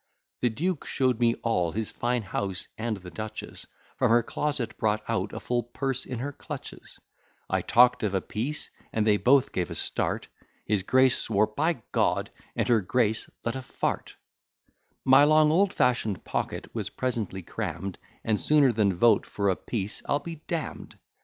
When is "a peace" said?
8.15-8.71, 19.51-20.01